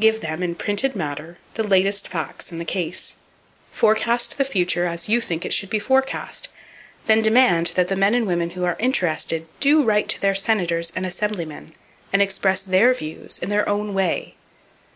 [0.00, 3.14] Give them, in printed matter, the latest facts in the case,
[3.70, 6.48] forecast the future as you think it should be forecast,
[7.06, 10.90] then demand that the men and women who are interested do write to their senators
[10.96, 11.74] and assemblyman,
[12.12, 14.34] and express their views, in their own way!